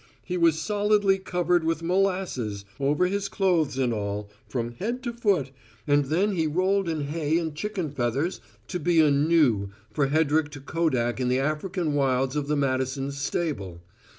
[0.25, 5.51] He was solidly covered with molasses, over his clothes and all, from head to foot,
[5.85, 10.49] and then he'd rolled in hay and chicken feathers to be a gnu for Hedrick
[10.53, 13.79] to kodak in the African Wilds of the Madisons' stable.